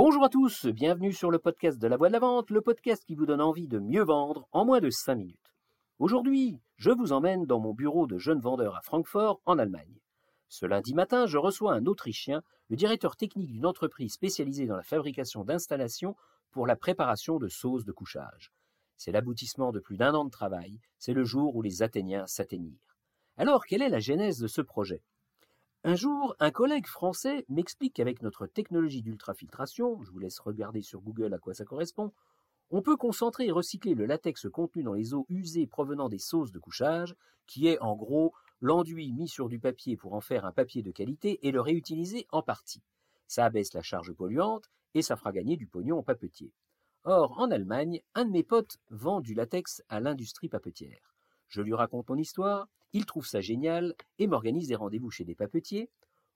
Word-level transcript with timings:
Bonjour 0.00 0.22
à 0.22 0.28
tous, 0.28 0.66
bienvenue 0.66 1.12
sur 1.12 1.28
le 1.28 1.40
podcast 1.40 1.76
de 1.76 1.88
la 1.88 1.96
voix 1.96 2.06
de 2.06 2.12
la 2.12 2.20
vente, 2.20 2.50
le 2.50 2.60
podcast 2.60 3.04
qui 3.04 3.16
vous 3.16 3.26
donne 3.26 3.40
envie 3.40 3.66
de 3.66 3.80
mieux 3.80 4.04
vendre 4.04 4.46
en 4.52 4.64
moins 4.64 4.78
de 4.78 4.90
5 4.90 5.16
minutes. 5.16 5.52
Aujourd'hui, 5.98 6.60
je 6.76 6.92
vous 6.92 7.10
emmène 7.10 7.46
dans 7.46 7.58
mon 7.58 7.74
bureau 7.74 8.06
de 8.06 8.16
jeune 8.16 8.38
vendeur 8.38 8.76
à 8.76 8.80
Francfort, 8.80 9.40
en 9.44 9.58
Allemagne. 9.58 9.98
Ce 10.48 10.66
lundi 10.66 10.94
matin, 10.94 11.26
je 11.26 11.36
reçois 11.36 11.74
un 11.74 11.84
Autrichien, 11.86 12.42
le 12.68 12.76
directeur 12.76 13.16
technique 13.16 13.50
d'une 13.50 13.66
entreprise 13.66 14.12
spécialisée 14.12 14.66
dans 14.66 14.76
la 14.76 14.84
fabrication 14.84 15.42
d'installations 15.42 16.14
pour 16.52 16.68
la 16.68 16.76
préparation 16.76 17.40
de 17.40 17.48
sauces 17.48 17.84
de 17.84 17.90
couchage. 17.90 18.52
C'est 18.96 19.10
l'aboutissement 19.10 19.72
de 19.72 19.80
plus 19.80 19.96
d'un 19.96 20.14
an 20.14 20.24
de 20.24 20.30
travail, 20.30 20.78
c'est 21.00 21.12
le 21.12 21.24
jour 21.24 21.56
où 21.56 21.60
les 21.60 21.82
Athéniens 21.82 22.28
s'atteignirent. 22.28 22.96
Alors, 23.36 23.66
quelle 23.66 23.82
est 23.82 23.88
la 23.88 23.98
genèse 23.98 24.38
de 24.38 24.46
ce 24.46 24.60
projet? 24.60 25.02
Un 25.84 25.94
jour, 25.94 26.34
un 26.40 26.50
collègue 26.50 26.86
français 26.86 27.44
m'explique 27.48 27.94
qu'avec 27.94 28.22
notre 28.22 28.46
technologie 28.46 29.02
d'ultrafiltration, 29.02 30.02
je 30.02 30.10
vous 30.10 30.18
laisse 30.18 30.40
regarder 30.40 30.82
sur 30.82 31.00
Google 31.00 31.34
à 31.34 31.38
quoi 31.38 31.54
ça 31.54 31.64
correspond, 31.64 32.12
on 32.70 32.82
peut 32.82 32.96
concentrer 32.96 33.46
et 33.46 33.52
recycler 33.52 33.94
le 33.94 34.04
latex 34.04 34.48
contenu 34.50 34.82
dans 34.82 34.92
les 34.92 35.14
eaux 35.14 35.24
usées 35.28 35.66
provenant 35.66 36.08
des 36.08 36.18
sauces 36.18 36.52
de 36.52 36.58
couchage, 36.58 37.14
qui 37.46 37.68
est 37.68 37.78
en 37.78 37.96
gros 37.96 38.34
l'enduit 38.60 39.12
mis 39.12 39.28
sur 39.28 39.48
du 39.48 39.58
papier 39.58 39.96
pour 39.96 40.14
en 40.14 40.20
faire 40.20 40.44
un 40.44 40.52
papier 40.52 40.82
de 40.82 40.90
qualité 40.90 41.46
et 41.46 41.52
le 41.52 41.60
réutiliser 41.60 42.26
en 42.30 42.42
partie. 42.42 42.82
Ça 43.26 43.44
abaisse 43.44 43.72
la 43.72 43.82
charge 43.82 44.12
polluante 44.12 44.68
et 44.94 45.02
ça 45.02 45.16
fera 45.16 45.32
gagner 45.32 45.56
du 45.56 45.66
pognon 45.66 45.98
au 45.98 46.02
papetier. 46.02 46.52
Or, 47.04 47.38
en 47.38 47.50
Allemagne, 47.50 48.02
un 48.14 48.24
de 48.24 48.30
mes 48.30 48.42
potes 48.42 48.78
vend 48.90 49.20
du 49.20 49.32
latex 49.32 49.82
à 49.88 50.00
l'industrie 50.00 50.48
papetière. 50.48 51.14
Je 51.48 51.62
lui 51.62 51.74
raconte 51.74 52.08
mon 52.08 52.16
histoire, 52.16 52.68
il 52.92 53.06
trouve 53.06 53.26
ça 53.26 53.40
génial 53.40 53.94
et 54.18 54.26
m'organise 54.26 54.68
des 54.68 54.76
rendez-vous 54.76 55.10
chez 55.10 55.24
des 55.24 55.34
papetiers. 55.34 55.90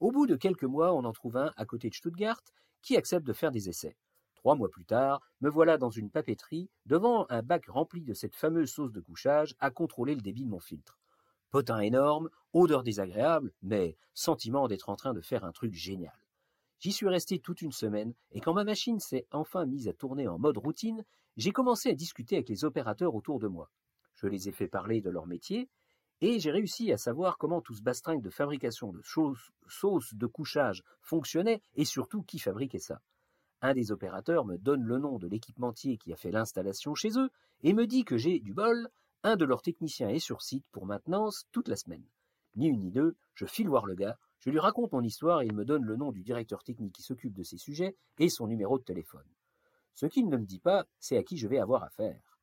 Au 0.00 0.12
bout 0.12 0.26
de 0.26 0.36
quelques 0.36 0.64
mois, 0.64 0.94
on 0.94 1.04
en 1.04 1.12
trouve 1.12 1.36
un 1.36 1.52
à 1.56 1.64
côté 1.64 1.88
de 1.88 1.94
Stuttgart 1.94 2.40
qui 2.82 2.96
accepte 2.96 3.26
de 3.26 3.32
faire 3.32 3.50
des 3.50 3.68
essais. 3.68 3.96
Trois 4.34 4.54
mois 4.54 4.68
plus 4.68 4.84
tard, 4.84 5.20
me 5.40 5.50
voilà 5.50 5.78
dans 5.78 5.90
une 5.90 6.10
papeterie, 6.10 6.70
devant 6.86 7.26
un 7.28 7.42
bac 7.42 7.66
rempli 7.66 8.04
de 8.04 8.14
cette 8.14 8.36
fameuse 8.36 8.70
sauce 8.70 8.92
de 8.92 9.00
couchage, 9.00 9.56
à 9.58 9.70
contrôler 9.70 10.14
le 10.14 10.20
débit 10.20 10.44
de 10.44 10.50
mon 10.50 10.60
filtre. 10.60 10.98
Potin 11.50 11.80
énorme, 11.80 12.30
odeur 12.52 12.82
désagréable, 12.82 13.52
mais 13.62 13.96
sentiment 14.14 14.68
d'être 14.68 14.90
en 14.90 14.96
train 14.96 15.14
de 15.14 15.20
faire 15.20 15.44
un 15.44 15.52
truc 15.52 15.74
génial. 15.74 16.16
J'y 16.78 16.92
suis 16.92 17.08
resté 17.08 17.40
toute 17.40 17.62
une 17.62 17.72
semaine, 17.72 18.14
et 18.30 18.40
quand 18.40 18.54
ma 18.54 18.62
machine 18.62 19.00
s'est 19.00 19.26
enfin 19.32 19.66
mise 19.66 19.88
à 19.88 19.92
tourner 19.92 20.28
en 20.28 20.38
mode 20.38 20.58
routine, 20.58 21.04
j'ai 21.36 21.50
commencé 21.50 21.90
à 21.90 21.94
discuter 21.94 22.36
avec 22.36 22.48
les 22.48 22.64
opérateurs 22.64 23.16
autour 23.16 23.40
de 23.40 23.48
moi. 23.48 23.70
Je 24.20 24.26
les 24.26 24.48
ai 24.48 24.52
fait 24.52 24.68
parler 24.68 25.00
de 25.00 25.10
leur 25.10 25.26
métier, 25.26 25.68
et 26.20 26.40
j'ai 26.40 26.50
réussi 26.50 26.92
à 26.92 26.98
savoir 26.98 27.38
comment 27.38 27.60
tout 27.60 27.74
ce 27.74 27.82
bastringue 27.82 28.22
de 28.22 28.30
fabrication 28.30 28.92
de 28.92 29.00
sauces 29.02 30.14
de 30.14 30.26
couchage 30.26 30.82
fonctionnait 31.00 31.62
et 31.76 31.84
surtout 31.84 32.22
qui 32.22 32.40
fabriquait 32.40 32.80
ça. 32.80 33.00
Un 33.62 33.74
des 33.74 33.92
opérateurs 33.92 34.44
me 34.44 34.56
donne 34.56 34.82
le 34.82 34.98
nom 34.98 35.18
de 35.18 35.28
l'équipementier 35.28 35.96
qui 35.96 36.12
a 36.12 36.16
fait 36.16 36.32
l'installation 36.32 36.96
chez 36.96 37.16
eux 37.16 37.30
et 37.62 37.72
me 37.72 37.86
dit 37.86 38.04
que 38.04 38.16
j'ai 38.16 38.40
du 38.40 38.52
bol, 38.52 38.88
un 39.22 39.36
de 39.36 39.44
leurs 39.44 39.62
techniciens 39.62 40.08
est 40.08 40.18
sur 40.18 40.42
site 40.42 40.66
pour 40.72 40.86
maintenance 40.86 41.46
toute 41.52 41.68
la 41.68 41.76
semaine. 41.76 42.04
Ni 42.56 42.66
une 42.66 42.80
ni 42.80 42.90
deux, 42.90 43.16
je 43.34 43.46
file 43.46 43.68
voir 43.68 43.86
le 43.86 43.94
gars, 43.94 44.18
je 44.40 44.50
lui 44.50 44.58
raconte 44.58 44.92
mon 44.92 45.02
histoire 45.02 45.42
et 45.42 45.46
il 45.46 45.54
me 45.54 45.64
donne 45.64 45.84
le 45.84 45.96
nom 45.96 46.10
du 46.10 46.22
directeur 46.22 46.64
technique 46.64 46.94
qui 46.94 47.02
s'occupe 47.02 47.34
de 47.34 47.44
ces 47.44 47.58
sujets 47.58 47.96
et 48.18 48.28
son 48.28 48.48
numéro 48.48 48.78
de 48.78 48.84
téléphone. 48.84 49.26
Ce 49.94 50.06
qu'il 50.06 50.28
ne 50.28 50.36
me 50.36 50.46
dit 50.46 50.60
pas, 50.60 50.86
c'est 50.98 51.16
à 51.16 51.22
qui 51.22 51.36
je 51.36 51.46
vais 51.46 51.58
avoir 51.58 51.84
affaire. 51.84 52.38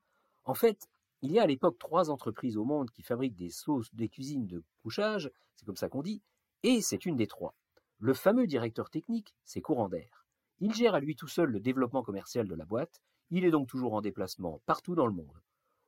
En 0.46 0.53
fait, 0.53 0.90
il 1.26 1.31
y 1.31 1.40
a 1.40 1.44
à 1.44 1.48
l'époque 1.48 1.80
trois 1.80 2.12
entreprises 2.12 2.56
au 2.56 2.66
monde 2.66 2.92
qui 2.92 3.02
fabriquent 3.02 3.36
des 3.36 3.50
sauces, 3.50 3.94
des 3.95 4.09
cuisines 4.09 4.45
de 4.45 4.64
couchage, 4.84 5.31
c'est 5.56 5.66
comme 5.66 5.76
ça 5.76 5.90
qu'on 5.90 6.04
dit, 6.04 6.22
et 6.62 6.81
c'est 6.81 7.08
une 7.08 7.16
des 7.16 7.26
trois. 7.26 7.56
Le 7.98 8.14
fameux 8.14 8.45
directeur 8.45 8.92
technique, 8.92 9.36
c'est 9.44 9.59
Courant 9.59 9.90
d'air. 9.90 10.28
Il 10.59 10.73
gère 10.76 10.94
à 10.94 11.00
lui 11.00 11.16
tout 11.16 11.28
seul 11.28 11.50
le 11.50 11.59
développement 11.59 12.03
commercial 12.03 12.48
de 12.48 12.53
la 12.53 12.66
boîte, 12.66 13.02
il 13.31 13.44
est 13.44 13.50
donc 13.50 13.68
toujours 13.68 13.96
en 13.96 14.02
déplacement 14.02 14.62
partout 14.68 14.94
dans 14.94 15.08
le 15.08 15.14
monde. 15.14 15.42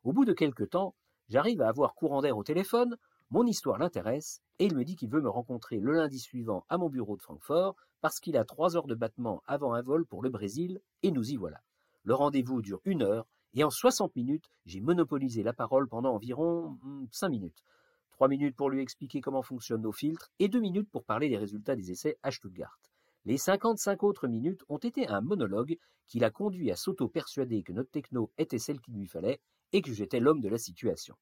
Au 0.03 0.11
bout 0.11 0.25
de 0.25 0.33
quelques 0.33 0.71
temps, 0.71 0.95
j'arrive 1.29 1.61
à 1.61 1.69
avoir 1.69 1.93
Courant 1.93 2.21
d'air 2.21 2.35
au 2.35 2.43
téléphone, 2.43 2.97
mon 3.29 3.45
histoire 3.45 3.77
l'intéresse, 3.77 4.41
et 4.57 4.65
il 4.65 4.75
me 4.75 4.83
dit 4.83 4.95
qu'il 4.95 5.11
veut 5.11 5.21
me 5.21 5.29
rencontrer 5.29 5.79
le 5.79 5.93
lundi 5.93 6.17
suivant 6.17 6.65
à 6.67 6.79
mon 6.79 6.89
bureau 6.89 7.15
de 7.15 7.21
Francfort, 7.21 7.75
parce 8.01 8.19
qu'il 8.19 8.37
a 8.37 8.43
trois 8.43 8.75
heures 8.75 8.87
de 8.87 8.95
battement 8.95 9.43
avant 9.45 9.73
un 9.73 9.83
vol 9.83 10.07
pour 10.07 10.23
le 10.23 10.29
Brésil, 10.29 10.81
et 11.03 11.11
nous 11.11 11.29
y 11.29 11.35
voilà. 11.35 11.61
Le 12.03 12.15
rendez-vous 12.15 12.63
dure 12.63 12.81
une 12.85 13.03
heure, 13.03 13.27
et 13.57 13.63
en 13.63 13.71
60 13.71 14.15
minutes, 14.15 14.51
j'ai 14.67 14.81
monopolisé 14.81 15.41
la 15.41 15.51
parole 15.51 15.87
pendant 15.87 16.13
environ 16.13 16.77
5 17.11 17.27
hmm, 17.27 17.31
minutes. 17.31 17.63
3 18.11 18.27
minutes 18.27 18.55
pour 18.55 18.69
lui 18.69 18.83
expliquer 18.83 19.19
comment 19.19 19.41
fonctionnent 19.41 19.81
nos 19.81 19.91
filtres 19.91 20.29
et 20.37 20.47
2 20.47 20.59
minutes 20.59 20.91
pour 20.91 21.03
parler 21.03 21.27
des 21.27 21.37
résultats 21.37 21.75
des 21.75 21.89
essais 21.89 22.19
à 22.21 22.29
Stuttgart. 22.29 22.79
Les 23.25 23.39
55 23.39 24.03
autres 24.03 24.27
minutes 24.27 24.63
ont 24.69 24.77
été 24.77 25.07
un 25.07 25.21
monologue 25.21 25.79
qui 26.05 26.19
l'a 26.19 26.29
conduit 26.29 26.69
à 26.69 26.75
s'auto-persuader 26.75 27.63
que 27.63 27.73
notre 27.73 27.89
techno 27.89 28.31
était 28.37 28.59
celle 28.59 28.79
qu'il 28.79 28.93
lui 28.93 29.07
fallait 29.07 29.41
et 29.73 29.81
que 29.81 29.91
j'étais 29.91 30.19
l'homme 30.19 30.41
de 30.41 30.49
la 30.49 30.59
situation. 30.59 31.15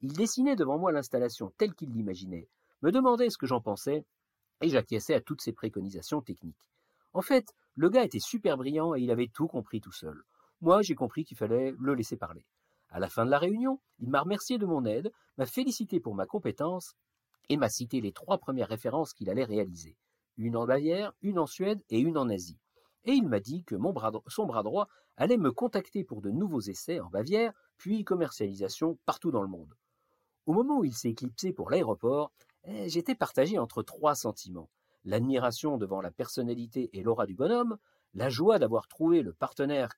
Il 0.00 0.14
dessinait 0.14 0.56
devant 0.56 0.78
moi 0.78 0.92
l'installation 0.92 1.52
telle 1.58 1.74
qu'il 1.74 1.90
l'imaginait, 1.90 2.48
me 2.80 2.90
demandait 2.90 3.28
ce 3.28 3.36
que 3.36 3.46
j'en 3.46 3.60
pensais, 3.60 4.06
et 4.62 4.70
j'acquiesçais 4.70 5.14
à 5.14 5.20
toutes 5.20 5.42
ses 5.42 5.52
préconisations 5.52 6.22
techniques. 6.22 6.70
En 7.12 7.20
fait, 7.20 7.52
le 7.74 7.90
gars 7.90 8.04
était 8.04 8.18
super 8.18 8.56
brillant 8.56 8.94
et 8.94 9.02
il 9.02 9.10
avait 9.10 9.28
tout 9.28 9.46
compris 9.46 9.82
tout 9.82 9.92
seul. 9.92 10.22
Moi, 10.60 10.82
j'ai 10.82 10.94
compris 10.94 11.24
qu'il 11.24 11.36
fallait 11.36 11.74
le 11.78 11.94
laisser 11.94 12.16
parler. 12.16 12.44
À 12.88 12.98
la 12.98 13.08
fin 13.08 13.26
de 13.26 13.30
la 13.30 13.38
réunion, 13.38 13.80
il 13.98 14.08
m'a 14.08 14.22
remercié 14.22 14.58
de 14.58 14.66
mon 14.66 14.84
aide, 14.84 15.12
m'a 15.36 15.46
félicité 15.46 16.00
pour 16.00 16.14
ma 16.14 16.26
compétence 16.26 16.94
et 17.48 17.56
m'a 17.56 17.68
cité 17.68 18.00
les 18.00 18.12
trois 18.12 18.38
premières 18.38 18.68
références 18.68 19.12
qu'il 19.12 19.28
allait 19.28 19.44
réaliser. 19.44 19.96
Une 20.38 20.56
en 20.56 20.66
Bavière, 20.66 21.12
une 21.22 21.38
en 21.38 21.46
Suède 21.46 21.82
et 21.90 21.98
une 21.98 22.18
en 22.18 22.28
Asie. 22.28 22.58
Et 23.04 23.12
il 23.12 23.28
m'a 23.28 23.40
dit 23.40 23.64
que 23.64 23.76
son 24.26 24.46
bras 24.46 24.62
droit 24.62 24.88
allait 25.16 25.36
me 25.36 25.52
contacter 25.52 26.04
pour 26.04 26.20
de 26.20 26.30
nouveaux 26.30 26.60
essais 26.60 27.00
en 27.00 27.08
Bavière, 27.08 27.52
puis 27.76 28.04
commercialisation 28.04 28.98
partout 29.06 29.30
dans 29.30 29.42
le 29.42 29.48
monde. 29.48 29.74
Au 30.46 30.52
moment 30.52 30.78
où 30.78 30.84
il 30.84 30.94
s'est 30.94 31.10
éclipsé 31.10 31.52
pour 31.52 31.70
l'aéroport, 31.70 32.32
eh, 32.64 32.88
j'étais 32.88 33.14
partagé 33.14 33.58
entre 33.58 33.82
trois 33.82 34.14
sentiments. 34.14 34.70
L'admiration 35.04 35.78
devant 35.78 36.00
la 36.00 36.10
personnalité 36.10 36.90
et 36.92 37.02
l'aura 37.02 37.26
du 37.26 37.34
bonhomme, 37.34 37.78
la 38.14 38.28
joie 38.28 38.58
d'avoir 38.58 38.88
trouvé 38.88 39.22
le 39.22 39.32
partenaire 39.32 39.92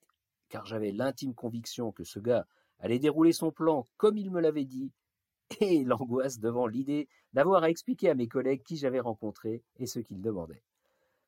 car 0.49 0.67
j'avais 0.67 0.93
l'intime 0.93 1.35
conviction 1.35 1.93
que 1.93 2.05
ce 2.05 2.19
gars 2.19 2.47
allait 2.79 2.99
dérouler 2.99 3.33
son 3.33 3.51
plan 3.51 3.87
comme 3.97 4.17
il 4.17 4.31
me 4.31 4.41
l'avait 4.41 4.65
dit, 4.65 4.93
et 5.61 5.85
l'angoisse 5.85 6.39
devant 6.39 6.67
l'idée 6.67 7.09
d'avoir 7.33 7.63
à 7.63 7.71
expliquer 7.71 8.11
à 8.11 8.15
mes 8.15 8.29
collègues 8.29 8.63
qui 8.63 8.77
j'avais 8.77 9.01
rencontré 9.01 9.63
et 9.77 9.87
ce 9.87 10.01
qu'ils 10.01 10.23
demandaient. 10.23 10.63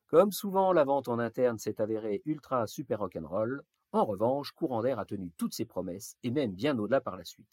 Comme 0.07 0.31
souvent, 0.31 0.73
la 0.73 0.83
vente 0.83 1.07
en 1.07 1.19
interne 1.19 1.57
s'est 1.57 1.81
avérée 1.81 2.21
ultra 2.25 2.67
super 2.67 2.99
rock'n'roll. 2.99 3.63
En 3.93 4.05
revanche, 4.05 4.51
Courant 4.51 4.81
d'air 4.81 4.99
a 4.99 5.05
tenu 5.05 5.31
toutes 5.37 5.53
ses 5.53 5.65
promesses, 5.65 6.17
et 6.23 6.31
même 6.31 6.51
bien 6.51 6.77
au-delà 6.77 7.01
par 7.01 7.15
la 7.15 7.23
suite. 7.23 7.47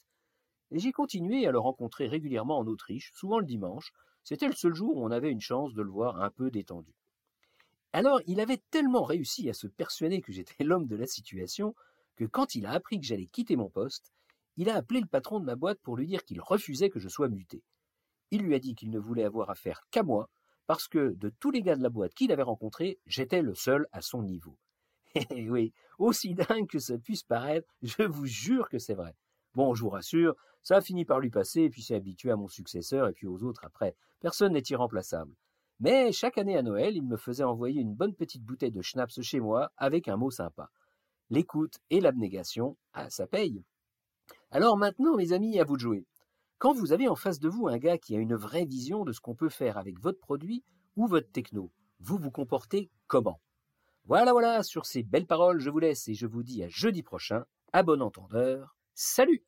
Et 0.71 0.79
j'ai 0.79 0.93
continué 0.93 1.47
à 1.47 1.53
le 1.53 1.59
rencontrer 1.59 2.09
régulièrement 2.09 2.59
en 2.59 2.67
Autriche, 2.67 3.13
souvent 3.15 3.39
le 3.39 3.47
dimanche. 3.47 3.93
C'était 4.25 4.49
le 4.49 4.55
seul 4.55 4.75
jour 4.75 4.97
où 4.97 5.05
on 5.05 5.11
avait 5.11 5.31
une 5.31 5.41
chance 5.41 5.73
de 5.73 5.83
le 5.83 5.91
voir 5.91 6.21
un 6.21 6.31
peu 6.31 6.51
détendu. 6.51 6.93
Alors, 7.93 8.21
il 8.27 8.41
avait 8.41 8.63
tellement 8.71 9.03
réussi 9.03 9.49
à 9.49 9.55
se 9.55 9.67
persuader 9.67 10.21
que 10.21 10.33
j'étais 10.33 10.65
l'homme 10.65 10.87
de 10.87 10.97
la 10.97 11.07
situation 11.07 11.75
que 12.17 12.25
quand 12.25 12.55
il 12.55 12.67
a 12.67 12.73
appris 12.73 13.01
que 13.01 13.07
j'allais 13.07 13.27
quitter 13.27 13.57
mon 13.57 13.71
poste, 13.71 14.13
il 14.57 14.69
a 14.69 14.75
appelé 14.75 15.01
le 15.01 15.07
patron 15.07 15.41
de 15.41 15.45
ma 15.45 15.57
boîte 15.57 15.81
pour 15.81 15.97
lui 15.97 16.07
dire 16.07 16.25
qu'il 16.25 16.41
refusait 16.41 16.91
que 16.91 16.99
je 16.99 17.09
sois 17.09 17.29
muté. 17.29 17.63
Il 18.31 18.43
lui 18.43 18.55
a 18.55 18.59
dit 18.59 18.75
qu'il 18.75 18.91
ne 18.91 18.99
voulait 18.99 19.25
avoir 19.25 19.51
affaire 19.51 19.83
qu'à 19.91 20.03
moi, 20.03 20.29
parce 20.67 20.89
que 20.89 21.15
de 21.15 21.31
tous 21.31 21.51
les 21.51 21.63
gars 21.63 21.77
de 21.77 21.83
la 21.83 21.89
boîte 21.89 22.15
qu'il 22.15 22.33
avait 22.33 22.43
rencontrés, 22.43 22.99
j'étais 23.07 23.41
le 23.41 23.55
seul 23.55 23.87
à 23.93 24.03
son 24.03 24.23
niveau. 24.23 24.59
Eh 25.31 25.49
oui, 25.49 25.73
aussi 25.99 26.35
dingue 26.35 26.69
que 26.69 26.79
ça 26.79 26.99
puisse 26.99 27.23
paraître, 27.23 27.73
je 27.83 28.03
vous 28.03 28.27
jure 28.27 28.69
que 28.69 28.79
c'est 28.79 28.95
vrai. 28.95 29.15
Bon, 29.55 29.75
je 29.75 29.83
vous 29.83 29.89
rassure, 29.89 30.35
ça 30.63 30.77
a 30.77 30.81
fini 30.83 31.07
par 31.07 31.21
lui 31.21 31.31
passer, 31.31 31.63
et 31.63 31.71
puis 31.71 31.83
s'est 31.83 31.95
habitué 31.95 32.31
à 32.31 32.37
mon 32.37 32.49
successeur 32.49 33.09
et 33.09 33.13
puis 33.13 33.27
aux 33.27 33.43
autres 33.43 33.65
après. 33.65 33.97
Personne 34.21 34.53
n'est 34.53 34.63
irremplaçable. 34.69 35.35
Mais 35.81 36.11
chaque 36.11 36.39
année 36.39 36.57
à 36.57 36.63
Noël, 36.63 36.97
il 36.97 37.05
me 37.05 37.17
faisait 37.17 37.45
envoyer 37.45 37.81
une 37.81 37.95
bonne 37.95 38.15
petite 38.15 38.43
bouteille 38.43 38.73
de 38.73 38.83
schnapps 38.83 39.21
chez 39.23 39.39
moi 39.39 39.71
avec 39.77 40.09
un 40.09 40.17
mot 40.17 40.31
sympa. 40.31 40.71
L'écoute 41.31 41.79
et 41.91 42.01
l'abnégation, 42.01 42.77
ah, 42.95 43.09
ça 43.11 43.27
paye. 43.27 43.63
Alors 44.51 44.77
maintenant, 44.77 45.15
mes 45.15 45.33
amis, 45.33 45.61
à 45.61 45.65
vous 45.65 45.77
de 45.77 45.83
jouer. 45.83 46.07
Quand 46.59 46.73
vous 46.73 46.93
avez 46.93 47.07
en 47.07 47.15
face 47.15 47.39
de 47.39 47.49
vous 47.49 47.69
un 47.69 47.79
gars 47.79 47.99
qui 47.99 48.17
a 48.17 48.19
une 48.19 48.35
vraie 48.35 48.65
vision 48.65 49.05
de 49.05 49.13
ce 49.13 49.21
qu'on 49.21 49.37
peut 49.37 49.49
faire 49.49 49.79
avec 49.79 50.01
votre 50.01 50.19
produit 50.19 50.65
ou 50.97 51.07
votre 51.07 51.31
techno, 51.31 51.71
vous 52.01 52.19
vous 52.19 52.33
comportez 52.33 52.91
comment? 53.07 53.41
Voilà, 54.07 54.33
voilà, 54.33 54.63
sur 54.65 54.87
ces 54.87 55.03
belles 55.03 55.27
paroles, 55.27 55.61
je 55.61 55.71
vous 55.71 55.79
laisse 55.79 56.09
et 56.09 56.15
je 56.15 56.27
vous 56.27 56.43
dis 56.43 56.65
à 56.65 56.69
jeudi 56.69 57.03
prochain. 57.03 57.45
À 57.73 57.83
bon 57.83 58.03
entendeur. 58.03 58.77
Salut 58.95 59.45